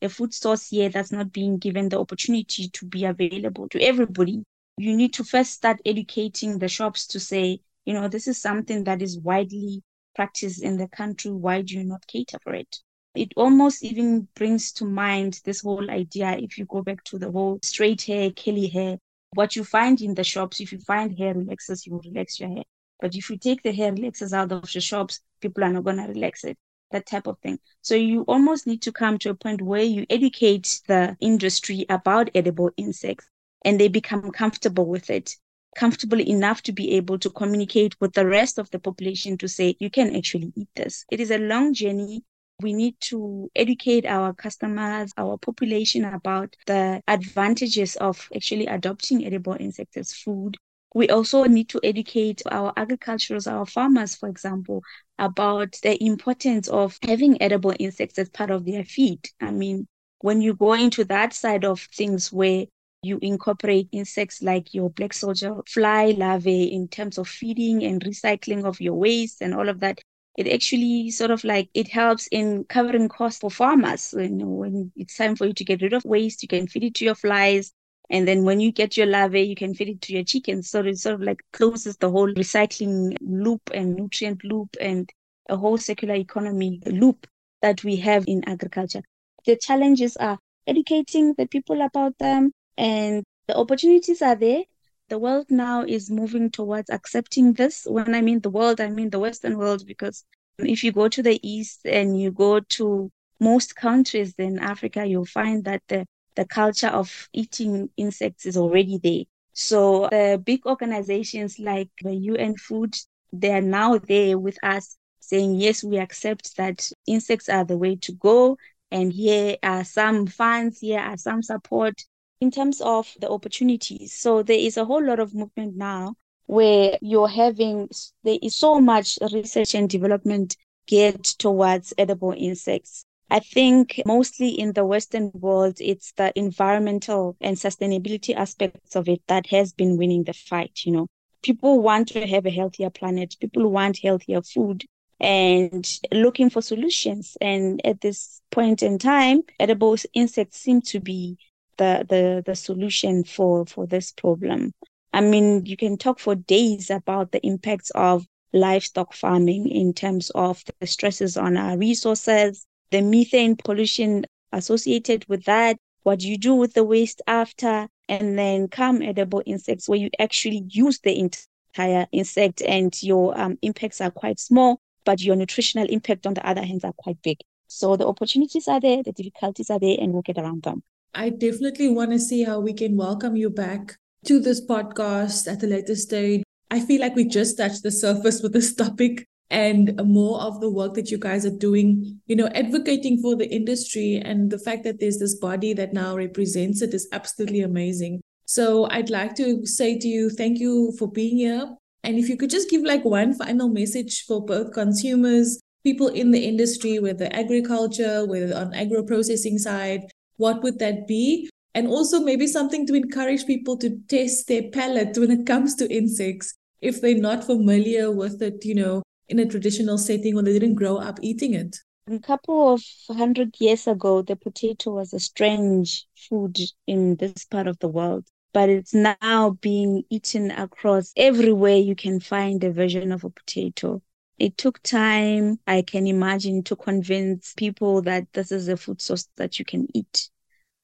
a 0.02 0.08
food 0.08 0.34
source 0.34 0.68
here 0.68 0.88
that's 0.88 1.12
not 1.12 1.32
being 1.32 1.58
given 1.58 1.88
the 1.88 2.00
opportunity 2.00 2.68
to 2.70 2.86
be 2.86 3.04
available 3.04 3.68
to 3.68 3.80
everybody. 3.80 4.42
You 4.76 4.96
need 4.96 5.14
to 5.14 5.24
first 5.24 5.52
start 5.52 5.80
educating 5.86 6.58
the 6.58 6.68
shops 6.68 7.06
to 7.08 7.20
say, 7.20 7.60
you 7.84 7.94
know, 7.94 8.08
this 8.08 8.26
is 8.26 8.40
something 8.40 8.84
that 8.84 9.02
is 9.02 9.20
widely 9.20 9.82
practiced 10.16 10.62
in 10.62 10.76
the 10.76 10.88
country. 10.88 11.30
Why 11.30 11.62
do 11.62 11.74
you 11.74 11.84
not 11.84 12.06
cater 12.06 12.38
for 12.42 12.54
it? 12.54 12.80
It 13.14 13.32
almost 13.36 13.84
even 13.84 14.28
brings 14.34 14.72
to 14.72 14.84
mind 14.84 15.40
this 15.44 15.60
whole 15.60 15.90
idea. 15.90 16.36
If 16.38 16.58
you 16.58 16.64
go 16.64 16.82
back 16.82 17.04
to 17.04 17.18
the 17.18 17.30
whole 17.30 17.58
straight 17.62 18.02
hair, 18.02 18.30
curly 18.30 18.66
hair, 18.66 18.98
what 19.32 19.56
you 19.56 19.64
find 19.64 20.00
in 20.00 20.14
the 20.14 20.24
shops, 20.24 20.60
if 20.60 20.72
you 20.72 20.78
find 20.78 21.16
hair 21.16 21.34
relaxers, 21.34 21.86
you 21.86 22.00
relax 22.04 22.40
your 22.40 22.48
hair. 22.48 22.64
But 23.00 23.14
if 23.14 23.30
you 23.30 23.36
take 23.36 23.62
the 23.62 23.72
hair 23.72 23.92
relaxers 23.92 24.32
out 24.32 24.52
of 24.52 24.70
the 24.70 24.80
shops, 24.80 25.20
people 25.40 25.64
are 25.64 25.72
not 25.72 25.84
going 25.84 25.96
to 25.96 26.04
relax 26.04 26.44
it, 26.44 26.56
that 26.90 27.06
type 27.06 27.26
of 27.26 27.38
thing. 27.40 27.58
So 27.82 27.94
you 27.94 28.22
almost 28.22 28.66
need 28.66 28.82
to 28.82 28.92
come 28.92 29.18
to 29.18 29.30
a 29.30 29.34
point 29.34 29.62
where 29.62 29.82
you 29.82 30.06
educate 30.10 30.80
the 30.88 31.16
industry 31.20 31.86
about 31.88 32.30
edible 32.34 32.70
insects 32.76 33.26
and 33.64 33.80
they 33.80 33.88
become 33.88 34.30
comfortable 34.30 34.86
with 34.86 35.10
it 35.10 35.36
comfortable 35.74 36.20
enough 36.20 36.62
to 36.62 36.72
be 36.72 36.92
able 36.92 37.18
to 37.18 37.30
communicate 37.30 38.00
with 38.00 38.12
the 38.12 38.26
rest 38.26 38.58
of 38.58 38.70
the 38.70 38.78
population 38.78 39.36
to 39.38 39.48
say 39.48 39.76
you 39.80 39.90
can 39.90 40.14
actually 40.16 40.52
eat 40.56 40.68
this. 40.76 41.04
It 41.10 41.20
is 41.20 41.30
a 41.30 41.38
long 41.38 41.74
journey. 41.74 42.24
We 42.60 42.72
need 42.72 42.96
to 43.02 43.50
educate 43.54 44.06
our 44.06 44.32
customers, 44.32 45.12
our 45.16 45.36
population 45.38 46.04
about 46.04 46.54
the 46.66 47.02
advantages 47.08 47.96
of 47.96 48.28
actually 48.34 48.66
adopting 48.66 49.26
edible 49.26 49.56
insects 49.58 49.96
as 49.96 50.12
food 50.12 50.56
we 50.94 51.08
also 51.08 51.44
need 51.44 51.68
to 51.70 51.80
educate 51.82 52.40
our 52.50 52.72
agriculturers, 52.76 53.48
our 53.48 53.66
farmers, 53.66 54.14
for 54.14 54.28
example, 54.28 54.82
about 55.18 55.76
the 55.82 56.02
importance 56.02 56.68
of 56.68 56.96
having 57.02 57.42
edible 57.42 57.74
insects 57.80 58.18
as 58.18 58.30
part 58.30 58.50
of 58.50 58.64
their 58.64 58.84
feed. 58.84 59.28
I 59.40 59.50
mean, 59.50 59.88
when 60.20 60.40
you 60.40 60.54
go 60.54 60.72
into 60.74 61.04
that 61.06 61.34
side 61.34 61.64
of 61.64 61.80
things 61.94 62.32
where 62.32 62.66
you 63.02 63.18
incorporate 63.20 63.88
insects 63.90 64.40
like 64.40 64.72
your 64.72 64.88
black 64.88 65.12
soldier 65.12 65.56
fly 65.66 66.14
larvae 66.16 66.72
in 66.72 66.88
terms 66.88 67.18
of 67.18 67.28
feeding 67.28 67.84
and 67.84 68.02
recycling 68.02 68.64
of 68.64 68.80
your 68.80 68.94
waste 68.94 69.42
and 69.42 69.52
all 69.52 69.68
of 69.68 69.80
that, 69.80 70.00
it 70.36 70.48
actually 70.48 71.10
sort 71.10 71.30
of 71.30 71.44
like 71.44 71.68
it 71.74 71.88
helps 71.88 72.26
in 72.28 72.64
covering 72.64 73.08
costs 73.08 73.40
for 73.40 73.50
farmers. 73.50 74.14
You 74.16 74.28
know, 74.30 74.46
when 74.46 74.92
it's 74.96 75.16
time 75.16 75.36
for 75.36 75.46
you 75.46 75.52
to 75.54 75.64
get 75.64 75.82
rid 75.82 75.92
of 75.92 76.04
waste, 76.04 76.42
you 76.42 76.48
can 76.48 76.66
feed 76.66 76.84
it 76.84 76.94
to 76.96 77.04
your 77.04 77.14
flies 77.14 77.72
and 78.10 78.28
then 78.28 78.44
when 78.44 78.60
you 78.60 78.70
get 78.70 78.96
your 78.96 79.06
larvae, 79.06 79.42
you 79.42 79.54
can 79.54 79.74
feed 79.74 79.88
it 79.88 80.00
to 80.02 80.12
your 80.12 80.24
chickens. 80.24 80.68
So 80.70 80.80
it 80.80 80.98
sort 80.98 81.14
of 81.14 81.22
like 81.22 81.42
closes 81.52 81.96
the 81.96 82.10
whole 82.10 82.32
recycling 82.34 83.16
loop 83.20 83.62
and 83.72 83.96
nutrient 83.96 84.44
loop 84.44 84.76
and 84.80 85.08
a 85.48 85.56
whole 85.56 85.78
circular 85.78 86.14
economy 86.14 86.80
loop 86.86 87.26
that 87.62 87.82
we 87.82 87.96
have 87.96 88.24
in 88.26 88.46
agriculture. 88.46 89.02
The 89.46 89.56
challenges 89.56 90.16
are 90.16 90.38
educating 90.66 91.34
the 91.34 91.46
people 91.46 91.80
about 91.82 92.18
them 92.18 92.52
and 92.76 93.24
the 93.46 93.56
opportunities 93.56 94.20
are 94.22 94.36
there. 94.36 94.64
The 95.08 95.18
world 95.18 95.50
now 95.50 95.82
is 95.82 96.10
moving 96.10 96.50
towards 96.50 96.90
accepting 96.90 97.52
this. 97.52 97.86
When 97.86 98.14
I 98.14 98.20
mean 98.20 98.40
the 98.40 98.50
world, 98.50 98.80
I 98.80 98.88
mean 98.88 99.10
the 99.10 99.18
Western 99.18 99.58
world, 99.58 99.86
because 99.86 100.24
if 100.58 100.82
you 100.82 100.92
go 100.92 101.08
to 101.08 101.22
the 101.22 101.38
East 101.46 101.80
and 101.84 102.18
you 102.20 102.30
go 102.30 102.60
to 102.60 103.10
most 103.40 103.76
countries 103.76 104.34
in 104.38 104.58
Africa, 104.58 105.04
you'll 105.04 105.26
find 105.26 105.64
that 105.64 105.82
the 105.88 106.06
the 106.36 106.44
culture 106.44 106.88
of 106.88 107.28
eating 107.32 107.90
insects 107.96 108.46
is 108.46 108.56
already 108.56 108.98
there. 108.98 109.24
So 109.52 110.08
the 110.10 110.42
big 110.44 110.66
organizations 110.66 111.58
like 111.58 111.90
the 112.02 112.14
UN 112.14 112.56
Food, 112.56 112.96
they 113.32 113.52
are 113.52 113.60
now 113.60 113.98
there 113.98 114.38
with 114.38 114.58
us 114.64 114.96
saying, 115.20 115.54
yes, 115.54 115.84
we 115.84 115.98
accept 115.98 116.56
that 116.56 116.90
insects 117.06 117.48
are 117.48 117.64
the 117.64 117.78
way 117.78 117.96
to 117.96 118.12
go. 118.12 118.58
And 118.90 119.12
here 119.12 119.56
are 119.62 119.84
some 119.84 120.26
funds, 120.26 120.80
here 120.80 121.00
are 121.00 121.16
some 121.16 121.42
support 121.42 122.02
in 122.44 122.50
terms 122.50 122.82
of 122.82 123.10
the 123.20 123.30
opportunities. 123.30 124.12
So 124.12 124.42
there 124.42 124.58
is 124.58 124.76
a 124.76 124.84
whole 124.84 125.02
lot 125.02 125.18
of 125.18 125.34
movement 125.34 125.76
now 125.76 126.14
where 126.46 126.98
you're 127.00 127.34
having, 127.44 127.88
there 128.22 128.38
is 128.42 128.54
so 128.54 128.80
much 128.80 129.18
research 129.32 129.74
and 129.74 129.88
development 129.88 130.56
geared 130.86 131.24
towards 131.24 131.94
edible 131.96 132.34
insects. 132.36 133.06
I 133.30 133.40
think 133.40 134.02
mostly 134.04 134.50
in 134.50 134.74
the 134.74 134.84
Western 134.84 135.30
world, 135.32 135.78
it's 135.80 136.12
the 136.12 136.38
environmental 136.38 137.36
and 137.40 137.56
sustainability 137.56 138.36
aspects 138.36 138.94
of 138.94 139.08
it 139.08 139.22
that 139.28 139.46
has 139.46 139.72
been 139.72 139.96
winning 139.96 140.24
the 140.24 140.34
fight. 140.34 140.80
You 140.84 140.92
know, 140.92 141.06
people 141.42 141.80
want 141.80 142.08
to 142.08 142.26
have 142.26 142.44
a 142.44 142.50
healthier 142.50 142.90
planet, 142.90 143.36
people 143.40 143.70
want 143.70 144.00
healthier 144.02 144.42
food 144.42 144.84
and 145.18 145.98
looking 146.12 146.50
for 146.50 146.60
solutions. 146.60 147.38
And 147.40 147.80
at 147.86 148.02
this 148.02 148.42
point 148.50 148.82
in 148.82 148.98
time, 148.98 149.44
edible 149.58 149.96
insects 150.12 150.58
seem 150.58 150.82
to 150.82 151.00
be 151.00 151.38
the, 151.76 152.06
the, 152.08 152.42
the 152.44 152.54
solution 152.54 153.24
for, 153.24 153.66
for 153.66 153.86
this 153.86 154.12
problem. 154.12 154.72
I 155.12 155.20
mean, 155.20 155.64
you 155.66 155.76
can 155.76 155.96
talk 155.96 156.18
for 156.18 156.34
days 156.34 156.90
about 156.90 157.32
the 157.32 157.44
impacts 157.46 157.90
of 157.90 158.26
livestock 158.52 159.12
farming 159.12 159.68
in 159.68 159.92
terms 159.92 160.30
of 160.30 160.62
the 160.80 160.86
stresses 160.86 161.36
on 161.36 161.56
our 161.56 161.76
resources, 161.76 162.66
the 162.90 163.02
methane 163.02 163.56
pollution 163.56 164.24
associated 164.52 165.24
with 165.28 165.44
that, 165.44 165.76
what 166.02 166.22
you 166.22 166.38
do 166.38 166.54
with 166.54 166.74
the 166.74 166.84
waste 166.84 167.22
after, 167.26 167.88
and 168.08 168.38
then 168.38 168.68
come 168.68 169.02
edible 169.02 169.42
insects 169.46 169.88
where 169.88 169.98
you 169.98 170.10
actually 170.18 170.64
use 170.68 171.00
the 171.00 171.18
entire 171.18 172.06
insect 172.12 172.62
and 172.62 173.02
your 173.02 173.38
um, 173.40 173.58
impacts 173.62 174.00
are 174.00 174.10
quite 174.10 174.38
small, 174.38 174.80
but 175.04 175.20
your 175.20 175.36
nutritional 175.36 175.86
impact 175.88 176.26
on 176.26 176.34
the 176.34 176.46
other 176.46 176.64
hand 176.64 176.84
are 176.84 176.92
quite 176.92 177.20
big. 177.22 177.38
So 177.66 177.96
the 177.96 178.06
opportunities 178.06 178.68
are 178.68 178.80
there, 178.80 179.02
the 179.02 179.12
difficulties 179.12 179.70
are 179.70 179.80
there, 179.80 179.96
and 180.00 180.12
we'll 180.12 180.22
get 180.22 180.38
around 180.38 180.62
them. 180.62 180.82
I 181.14 181.30
definitely 181.30 181.88
want 181.88 182.10
to 182.10 182.18
see 182.18 182.42
how 182.42 182.58
we 182.58 182.72
can 182.72 182.96
welcome 182.96 183.36
you 183.36 183.48
back 183.48 183.96
to 184.26 184.40
this 184.40 184.60
podcast 184.60 185.50
at 185.50 185.62
a 185.62 185.66
later 185.66 185.94
stage. 185.94 186.42
I 186.72 186.80
feel 186.80 187.00
like 187.00 187.14
we 187.14 187.24
just 187.24 187.56
touched 187.56 187.84
the 187.84 187.92
surface 187.92 188.42
with 188.42 188.52
this 188.52 188.74
topic 188.84 189.24
and 189.48 189.94
more 190.04 190.40
of 190.40 190.60
the 190.60 190.70
work 190.70 190.94
that 190.94 191.12
you 191.12 191.18
guys 191.18 191.46
are 191.46 191.56
doing, 191.56 192.20
you 192.26 192.34
know, 192.34 192.48
advocating 192.48 193.20
for 193.22 193.36
the 193.36 193.48
industry 193.48 194.20
and 194.24 194.50
the 194.50 194.58
fact 194.58 194.82
that 194.82 194.98
there's 194.98 195.18
this 195.18 195.36
body 195.36 195.72
that 195.74 195.92
now 195.92 196.16
represents 196.16 196.82
it 196.82 196.92
is 196.92 197.06
absolutely 197.12 197.60
amazing. 197.60 198.20
So 198.46 198.88
I'd 198.90 199.10
like 199.10 199.36
to 199.36 199.64
say 199.66 199.96
to 199.96 200.08
you, 200.08 200.30
thank 200.30 200.58
you 200.58 200.92
for 200.98 201.08
being 201.08 201.36
here. 201.36 201.76
And 202.02 202.18
if 202.18 202.28
you 202.28 202.36
could 202.36 202.50
just 202.50 202.68
give 202.68 202.82
like 202.82 203.04
one 203.04 203.34
final 203.34 203.68
message 203.68 204.24
for 204.24 204.44
both 204.44 204.72
consumers, 204.72 205.60
people 205.84 206.08
in 206.08 206.32
the 206.32 206.44
industry, 206.44 206.98
whether 206.98 207.28
agriculture, 207.30 208.26
whether 208.26 208.56
on 208.56 208.74
agro 208.74 209.04
processing 209.04 209.58
side, 209.58 210.06
what 210.36 210.62
would 210.62 210.78
that 210.78 211.06
be? 211.06 211.48
And 211.74 211.88
also 211.88 212.20
maybe 212.20 212.46
something 212.46 212.86
to 212.86 212.94
encourage 212.94 213.46
people 213.46 213.76
to 213.78 213.98
test 214.08 214.48
their 214.48 214.70
palate 214.70 215.16
when 215.18 215.30
it 215.30 215.46
comes 215.46 215.74
to 215.76 215.92
insects 215.92 216.54
if 216.80 217.00
they're 217.00 217.16
not 217.16 217.44
familiar 217.44 218.10
with 218.10 218.42
it, 218.42 218.64
you 218.64 218.74
know, 218.74 219.02
in 219.28 219.38
a 219.38 219.46
traditional 219.46 219.98
setting 219.98 220.36
or 220.36 220.42
they 220.42 220.52
didn't 220.52 220.74
grow 220.74 220.96
up 220.96 221.18
eating 221.22 221.54
it? 221.54 221.76
A 222.06 222.18
couple 222.18 222.74
of 222.74 222.82
hundred 223.08 223.54
years 223.58 223.86
ago, 223.86 224.20
the 224.20 224.36
potato 224.36 224.92
was 224.92 225.14
a 225.14 225.20
strange 225.20 226.06
food 226.28 226.58
in 226.86 227.16
this 227.16 227.46
part 227.46 227.66
of 227.66 227.78
the 227.78 227.88
world, 227.88 228.26
but 228.52 228.68
it's 228.68 228.92
now 228.92 229.56
being 229.62 230.02
eaten 230.10 230.50
across 230.50 231.12
everywhere 231.16 231.76
you 231.76 231.96
can 231.96 232.20
find 232.20 232.62
a 232.62 232.70
version 232.70 233.10
of 233.10 233.24
a 233.24 233.30
potato. 233.30 234.02
It 234.38 234.58
took 234.58 234.82
time, 234.82 235.58
I 235.66 235.82
can 235.82 236.06
imagine, 236.06 236.62
to 236.64 236.76
convince 236.76 237.54
people 237.54 238.02
that 238.02 238.32
this 238.32 238.50
is 238.50 238.68
a 238.68 238.76
food 238.76 239.00
source 239.00 239.28
that 239.36 239.58
you 239.58 239.64
can 239.64 239.86
eat. 239.94 240.30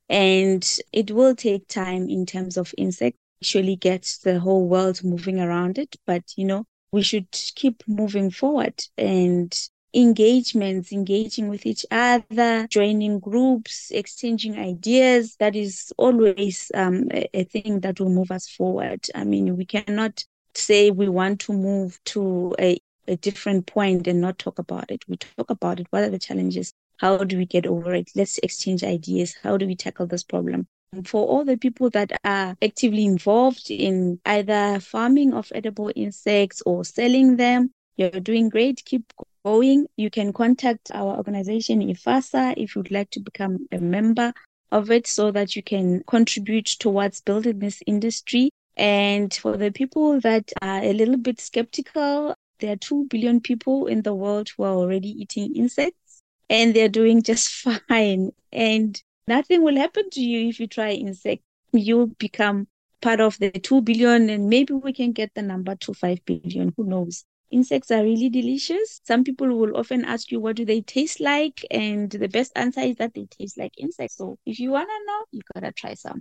And 0.09 0.67
it 0.93 1.11
will 1.11 1.35
take 1.35 1.69
time 1.69 2.09
in 2.09 2.27
terms 2.27 2.57
of 2.57 2.75
insects, 2.77 3.19
actually 3.43 3.77
get 3.77 4.19
the 4.25 4.39
whole 4.39 4.69
world 4.69 5.03
moving 5.05 5.41
around 5.41 5.79
it. 5.79 5.97
But, 6.07 6.25
you 6.37 6.45
know, 6.45 6.65
we 6.93 7.03
should 7.03 7.31
keep 7.31 7.83
moving 7.87 8.31
forward 8.31 8.83
and 8.99 9.57
engagements, 9.95 10.93
engaging 10.93 11.49
with 11.49 11.67
each 11.67 11.85
other, 11.91 12.67
joining 12.69 13.19
groups, 13.19 13.91
exchanging 13.91 14.59
ideas. 14.59 15.37
That 15.39 15.57
is 15.57 15.93
always 15.97 16.71
um, 16.75 17.09
a, 17.13 17.29
a 17.35 17.45
thing 17.45 17.81
that 17.81 18.01
will 18.01 18.11
move 18.11 18.31
us 18.31 18.49
forward. 18.49 19.07
I 19.15 19.25
mean, 19.25 19.57
we 19.57 19.65
cannot 19.65 20.25
say 20.55 20.91
we 20.91 21.09
want 21.09 21.41
to 21.41 21.53
move 21.53 21.99
to 22.07 22.55
a, 22.59 22.79
a 23.11 23.17
different 23.17 23.67
point 23.67 24.07
and 24.07 24.21
not 24.21 24.39
talk 24.39 24.59
about 24.59 24.91
it. 24.91 25.05
We 25.09 25.17
talk 25.17 25.51
about 25.51 25.81
it. 25.81 25.87
What 25.91 26.05
are 26.05 26.11
the 26.11 26.19
challenges? 26.19 26.73
How 26.99 27.19
do 27.19 27.37
we 27.37 27.47
get 27.47 27.67
over 27.67 27.95
it? 27.95 28.11
Let's 28.15 28.39
exchange 28.39 28.85
ideas. 28.85 29.35
How 29.43 29.57
do 29.57 29.67
we 29.67 29.75
tackle 29.75 30.07
this 30.07 30.25
problem? 30.25 30.67
for 31.05 31.27
all 31.27 31.45
the 31.45 31.57
people 31.57 31.89
that 31.91 32.13
are 32.25 32.57
actively 32.61 33.05
involved 33.05 33.71
in 33.71 34.21
either 34.27 34.81
farming 34.81 35.33
of 35.33 35.53
edible 35.55 35.93
insects 35.95 36.63
or 36.67 36.85
selling 36.85 37.37
them, 37.37 37.71
you're 37.97 38.11
doing 38.11 38.49
great. 38.49 38.83
Keep 38.85 39.13
going. 39.45 39.87
You 39.97 40.11
can 40.11 40.33
contact 40.33 40.91
our 40.93 41.17
organization, 41.17 41.81
IFASA, 41.81 42.55
if 42.57 42.75
you'd 42.75 42.91
like 42.91 43.11
to 43.11 43.21
become 43.21 43.69
a 43.71 43.79
member 43.79 44.33
of 44.73 44.91
it 44.91 45.07
so 45.07 45.31
that 45.31 45.57
you 45.57 45.63
can 45.63 46.03
contribute 46.07 46.67
towards 46.67 47.21
building 47.21 47.59
this 47.59 47.83
industry. 47.87 48.51
And 48.77 49.33
for 49.33 49.57
the 49.57 49.71
people 49.71 50.21
that 50.21 50.53
are 50.63 50.83
a 50.83 50.93
little 50.93 51.19
bit 51.19 51.41
skeptical, 51.41 52.35
there 52.61 52.73
are 52.73 52.77
2 52.77 53.07
billion 53.09 53.41
people 53.41 53.87
in 53.87 54.03
the 54.03 54.15
world 54.15 54.51
who 54.51 54.63
are 54.63 54.75
already 54.75 55.09
eating 55.09 55.55
insects 55.57 56.23
and 56.49 56.75
they're 56.75 56.89
doing 56.89 57.23
just 57.23 57.49
fine. 57.89 58.31
And 58.53 59.01
Nothing 59.31 59.63
will 59.63 59.77
happen 59.77 60.11
to 60.11 60.21
you 60.21 60.49
if 60.49 60.59
you 60.59 60.67
try 60.67 60.91
insect. 60.91 61.45
You'll 61.73 62.09
become 62.09 62.67
part 63.01 63.21
of 63.21 63.39
the 63.39 63.53
2 63.53 63.81
billion 63.83 64.29
and 64.29 64.49
maybe 64.49 64.75
we 64.75 64.93
can 64.93 65.13
get 65.13 65.31
the 65.37 65.43
number 65.43 65.77
to 65.77 65.95
5 65.95 66.25
billion. 66.25 66.75
Who 66.77 66.83
knows? 66.83 67.25
Insects 67.53 67.93
are 67.93 68.03
really 68.03 68.29
delicious. 68.29 69.01
Some 69.05 69.23
people 69.23 69.47
will 69.57 69.77
often 69.77 70.05
ask 70.05 70.33
you, 70.33 70.41
what 70.41 70.57
do 70.57 70.65
they 70.65 70.81
taste 70.81 71.21
like? 71.21 71.65
And 71.71 72.11
the 72.11 72.27
best 72.27 72.51
answer 72.57 72.81
is 72.81 72.97
that 72.97 73.15
they 73.15 73.27
taste 73.27 73.57
like 73.57 73.71
insects. 73.79 74.17
So 74.17 74.37
if 74.45 74.59
you 74.59 74.73
want 74.73 74.89
to 74.89 75.07
know, 75.07 75.25
you 75.31 75.43
got 75.55 75.61
to 75.61 75.71
try 75.71 75.95
some. 75.95 76.19